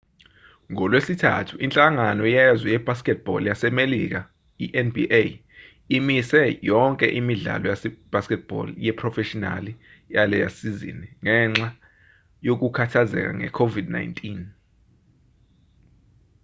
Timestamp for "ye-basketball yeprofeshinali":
7.73-9.71